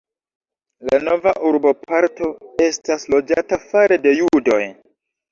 [0.91, 2.29] La nova urboparto
[2.67, 4.59] estas loĝata fare de judoj.